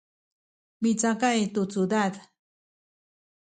micakay 0.81 1.39
tu 1.53 1.61
cudad 1.73 2.13